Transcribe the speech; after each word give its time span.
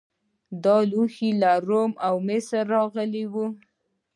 دا 0.63 0.77
لوښي 0.89 1.29
له 1.41 1.51
روم 1.67 1.91
او 2.07 2.15
مصر 2.27 2.61
راغلي 2.73 3.23
وو 3.33 3.47